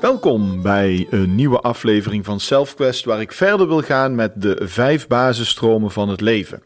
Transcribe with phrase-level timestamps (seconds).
[0.00, 5.06] Welkom bij een nieuwe aflevering van SelfQuest, waar ik verder wil gaan met de vijf
[5.06, 6.62] basisstromen van het leven.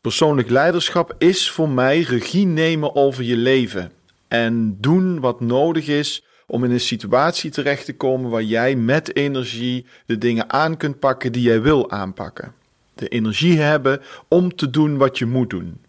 [0.00, 3.92] Persoonlijk leiderschap is voor mij regie nemen over je leven
[4.28, 9.16] en doen wat nodig is om in een situatie terecht te komen waar jij met
[9.16, 12.52] energie de dingen aan kunt pakken die jij wil aanpakken.
[12.94, 15.80] De energie hebben om te doen wat je moet doen.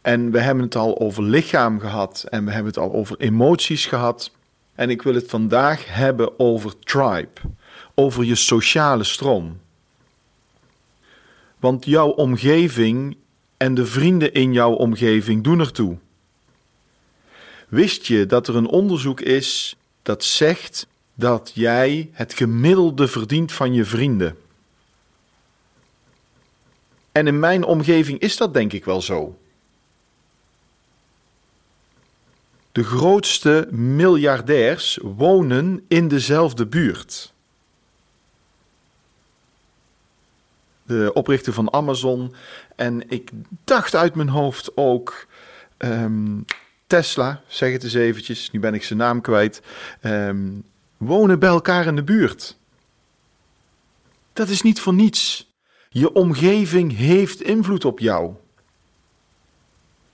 [0.00, 3.86] En we hebben het al over lichaam gehad en we hebben het al over emoties
[3.86, 4.36] gehad.
[4.78, 7.40] En ik wil het vandaag hebben over tribe,
[7.94, 9.60] over je sociale stroom.
[11.58, 13.16] Want jouw omgeving
[13.56, 15.96] en de vrienden in jouw omgeving doen ertoe.
[17.68, 23.72] Wist je dat er een onderzoek is dat zegt dat jij het gemiddelde verdient van
[23.72, 24.36] je vrienden?
[27.12, 29.38] En in mijn omgeving is dat denk ik wel zo.
[32.78, 37.32] De grootste miljardairs wonen in dezelfde buurt.
[40.82, 42.34] De oprichter van Amazon
[42.76, 43.30] en ik
[43.64, 45.26] dacht uit mijn hoofd ook
[45.78, 46.44] um,
[46.86, 49.62] Tesla, zeg het eens eventjes, nu ben ik zijn naam kwijt,
[50.02, 50.64] um,
[50.96, 52.56] wonen bij elkaar in de buurt.
[54.32, 55.52] Dat is niet voor niets.
[55.88, 58.34] Je omgeving heeft invloed op jou.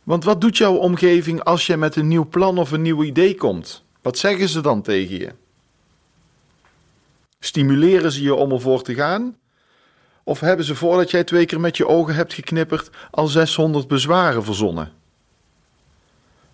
[0.04, 3.34] Want wat doet jouw omgeving als je met een nieuw plan of een nieuw idee
[3.34, 3.82] komt?
[4.02, 5.32] Wat zeggen ze dan tegen je?
[7.38, 9.36] Stimuleren ze je om ervoor te gaan?
[10.22, 14.44] Of hebben ze voordat jij twee keer met je ogen hebt geknipperd al 600 bezwaren
[14.44, 14.92] verzonnen?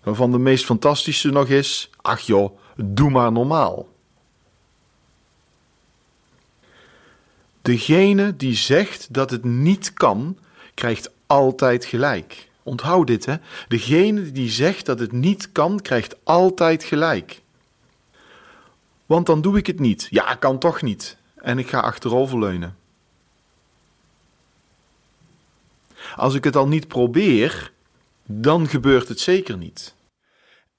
[0.03, 3.89] Waarvan de meest fantastische nog is: ach joh, doe maar normaal.
[7.61, 10.37] Degene die zegt dat het niet kan,
[10.73, 12.49] krijgt altijd gelijk.
[12.71, 13.35] Onthoud dit, hè.
[13.67, 17.41] Degene die zegt dat het niet kan, krijgt altijd gelijk.
[19.05, 20.07] Want dan doe ik het niet.
[20.09, 21.17] Ja, kan toch niet.
[21.35, 22.77] En ik ga achteroverleunen.
[26.15, 27.71] Als ik het al niet probeer,
[28.25, 29.93] dan gebeurt het zeker niet.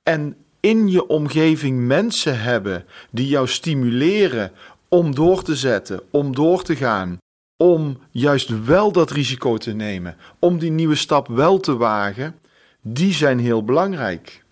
[0.02, 4.52] En in je omgeving mensen hebben die jou stimuleren
[4.88, 7.18] om door te zetten, om door te gaan,
[7.62, 12.38] om juist wel dat risico te nemen, om die nieuwe stap wel te wagen,
[12.80, 14.44] die zijn heel belangrijk.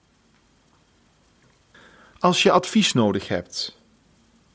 [2.19, 3.76] Als je advies nodig hebt,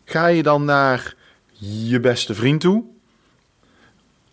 [0.06, 1.16] ga je dan naar
[1.60, 2.84] je beste vriend toe,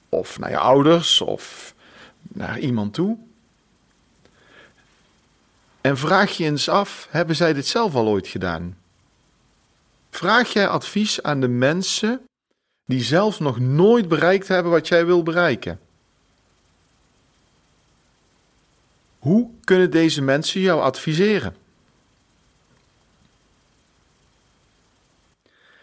[0.09, 1.75] of naar je ouders, of
[2.23, 3.19] naar iemand toe.
[5.81, 8.77] En vraag je eens af: hebben zij dit zelf al ooit gedaan?
[10.11, 12.21] Vraag jij advies aan de mensen
[12.85, 15.81] die zelf nog nooit bereikt hebben wat jij wil bereiken.
[19.19, 21.57] Hoe kunnen deze mensen jou adviseren?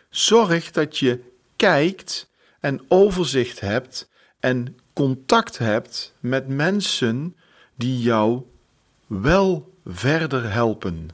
[0.09, 1.19] Zorg dat je
[1.55, 4.09] kijkt en overzicht hebt
[4.39, 7.35] en contact hebt met mensen
[7.75, 8.41] die jou
[9.07, 11.09] wel verder helpen.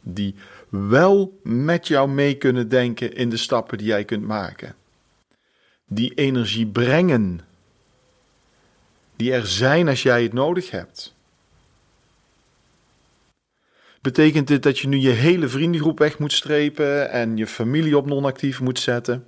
[0.00, 0.34] Die
[0.68, 4.74] wel met jou mee kunnen denken in de stappen die jij kunt maken.
[5.86, 7.40] Die energie brengen.
[9.16, 11.16] Die er zijn als jij het nodig hebt.
[14.00, 18.06] Betekent dit dat je nu je hele vriendengroep weg moet strepen en je familie op
[18.06, 19.26] non-actief moet zetten?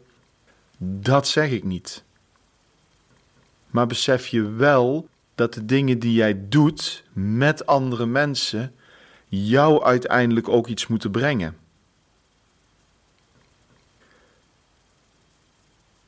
[0.79, 2.03] Dat zeg ik niet.
[3.71, 8.75] Maar besef je wel dat de dingen die jij doet met andere mensen
[9.31, 11.57] jou uiteindelijk ook iets moeten brengen.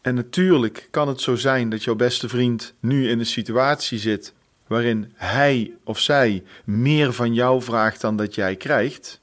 [0.01, 4.35] En natuurlijk kan het zo zijn dat jouw beste vriend nu in een situatie zit
[4.67, 9.21] waarin hij of zij meer van jou vraagt dan dat jij krijgt.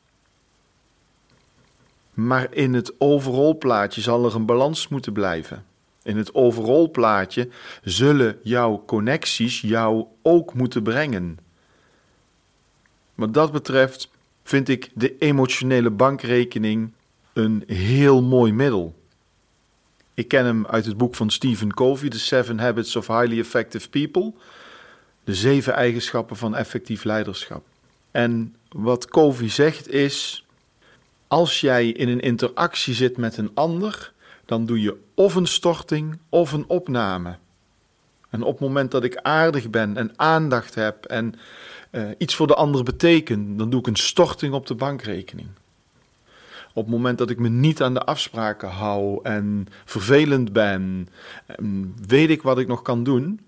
[2.13, 5.65] Maar in het overall plaatje zal er een balans moeten blijven.
[6.03, 7.49] In het overall plaatje
[7.83, 11.48] zullen jouw connecties jou ook moeten brengen.
[13.19, 14.09] Wat dat betreft
[14.43, 16.91] vind ik de emotionele bankrekening
[17.33, 18.95] een heel mooi middel.
[20.13, 23.89] Ik ken hem uit het boek van Stephen Covey, The Seven Habits of Highly Effective
[23.89, 24.33] People.
[25.23, 27.65] De zeven eigenschappen van effectief leiderschap.
[28.11, 30.45] En wat Covey zegt is:
[31.27, 34.13] als jij in een interactie zit met een ander,
[34.45, 37.37] dan doe je of een storting of een opname.
[38.29, 41.35] En op het moment dat ik aardig ben en aandacht heb en
[41.91, 45.47] uh, iets voor de ander beteken, dan doe ik een storting op de bankrekening.
[46.73, 51.09] Op het moment dat ik me niet aan de afspraken hou en vervelend ben,
[52.07, 53.39] weet ik wat ik nog kan doen,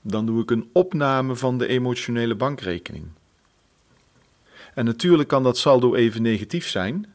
[0.00, 3.04] dan doe ik een opname van de emotionele bankrekening.
[4.74, 7.12] En natuurlijk kan dat saldo even negatief zijn,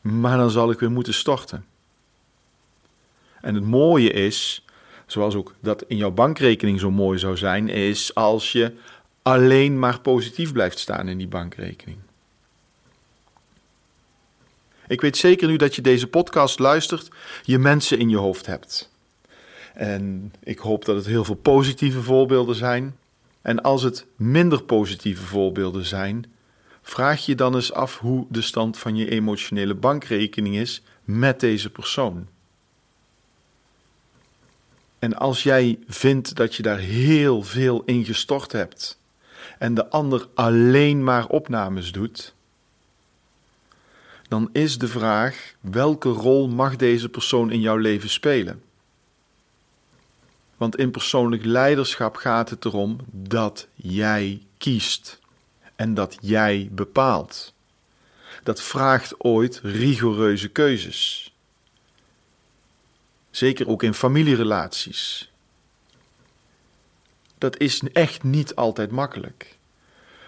[0.00, 1.64] maar dan zal ik weer moeten storten.
[3.40, 4.61] En het mooie is,
[5.12, 8.72] zoals ook dat in jouw bankrekening zo mooi zou zijn, is als je
[9.22, 11.98] alleen maar positief blijft staan in die bankrekening.
[14.86, 17.08] Ik weet zeker nu dat je deze podcast luistert,
[17.42, 18.90] je mensen in je hoofd hebt.
[19.74, 22.96] En ik hoop dat het heel veel positieve voorbeelden zijn.
[23.42, 26.32] En als het minder positieve voorbeelden zijn,
[26.82, 31.70] vraag je dan eens af hoe de stand van je emotionele bankrekening is met deze
[31.70, 32.28] persoon.
[35.02, 38.98] En als jij vindt dat je daar heel veel in gestort hebt
[39.58, 42.34] en de ander alleen maar opnames doet,
[44.28, 48.62] dan is de vraag: welke rol mag deze persoon in jouw leven spelen?
[50.56, 55.20] Want in persoonlijk leiderschap gaat het erom dat jij kiest
[55.76, 57.54] en dat jij bepaalt.
[58.42, 61.31] Dat vraagt ooit rigoureuze keuzes.
[63.32, 65.30] Zeker ook in familierelaties.
[67.38, 69.56] Dat is echt niet altijd makkelijk.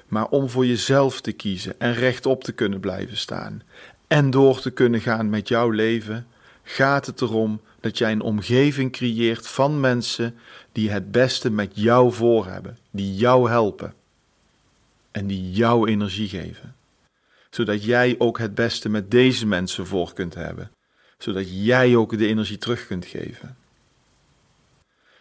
[0.09, 3.63] Maar om voor jezelf te kiezen en rechtop te kunnen blijven staan
[4.07, 6.27] en door te kunnen gaan met jouw leven,
[6.63, 10.39] gaat het erom dat jij een omgeving creëert van mensen
[10.73, 13.95] die het beste met jou voor hebben, die jou helpen
[15.11, 16.75] en die jou energie geven.
[17.51, 20.71] Zodat jij ook het beste met deze mensen voor kunt hebben,
[21.25, 23.57] zodat jij ook de energie terug kunt geven.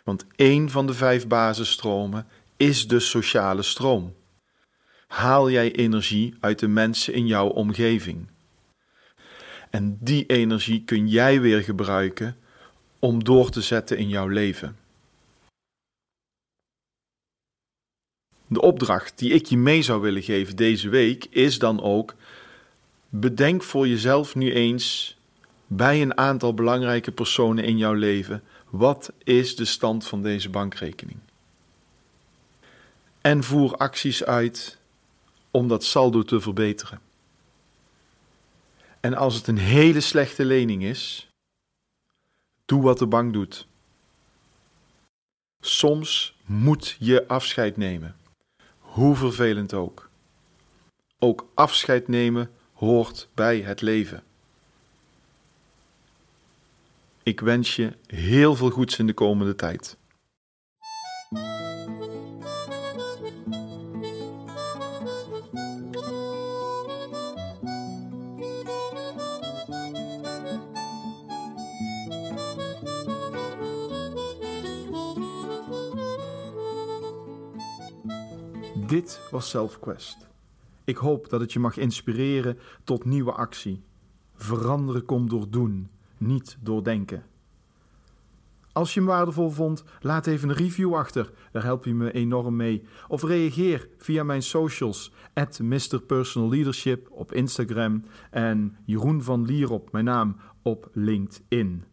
[0.04, 2.28] Want één van de vijf basisstromen
[2.58, 4.16] is de sociale stroom.
[5.08, 8.28] Haal jij energie uit de mensen in jouw omgeving.
[9.70, 12.38] En die energie kun jij weer gebruiken
[13.00, 14.78] om door te zetten in jouw leven.
[18.48, 22.16] De opdracht die ik je mee zou willen geven deze week is dan ook:
[23.10, 25.18] bedenk voor jezelf nu eens
[25.76, 31.20] bij een aantal belangrijke personen in jouw leven: wat is de stand van deze bankrekening?
[33.22, 34.78] En voer acties uit
[35.52, 37.00] om dat saldo te verbeteren.
[39.00, 41.28] En als het een hele slechte lening is,
[42.66, 43.68] doe wat de bank doet.
[45.60, 48.16] Soms moet je afscheid nemen,
[48.80, 50.10] hoe vervelend ook.
[51.20, 54.24] Ook afscheid nemen hoort bij het leven.
[57.24, 59.98] Ik wens je heel veel goeds in de komende tijd.
[78.88, 80.28] Dit was SelfQuest.
[80.84, 83.84] Ik hoop dat het je mag inspireren tot nieuwe actie.
[84.36, 85.90] Veranderen komt door doen,
[86.28, 87.24] niet door denken.
[88.74, 91.32] Als je hem waardevol vond, laat even een review achter.
[91.52, 92.84] Daar help je me enorm mee.
[93.08, 95.14] Of reageer via mijn socials.
[95.34, 96.02] At Mr.
[96.08, 98.04] Personal Leadership op Instagram.
[98.32, 101.84] En Jeroen van Lierop, mijn naam, op LinkedIn.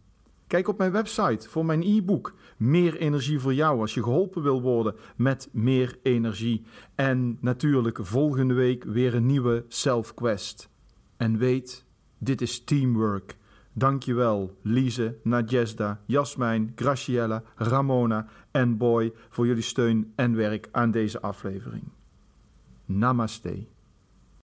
[0.47, 2.35] Kijk op mijn website voor mijn e-book.
[2.57, 6.65] Meer energie voor jou als je geholpen wil worden met meer energie.
[6.95, 10.69] En natuurlijk volgende week weer een nieuwe Self Quest.
[11.17, 11.85] En weet,
[12.19, 13.37] dit is teamwork.
[13.73, 21.21] Dankjewel Lise, Nadjesda, Jasmijn, Graciella, Ramona en Boy voor jullie steun en werk aan deze
[21.21, 21.85] aflevering.
[22.85, 23.67] Namaste.